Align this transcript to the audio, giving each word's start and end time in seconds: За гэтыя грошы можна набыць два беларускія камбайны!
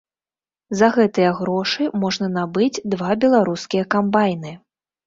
За 0.79 0.89
гэтыя 0.95 1.35
грошы 1.41 1.83
можна 2.05 2.33
набыць 2.41 2.81
два 2.95 3.15
беларускія 3.27 3.83
камбайны! 3.97 4.61